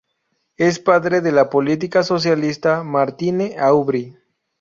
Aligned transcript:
Es 0.57 0.79
padre 0.79 1.21
de 1.21 1.31
la 1.31 1.47
política 1.51 2.01
socialista 2.01 2.81
Martine 2.83 3.55
Aubry. 3.59 4.17